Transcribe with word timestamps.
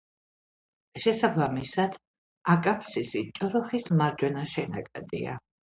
შესაბამისად 1.03 1.99
აკამფსისი 2.55 3.25
ჭოროხის 3.39 3.91
მარჯვენა 4.03 4.53
შენაკადია. 4.57 5.43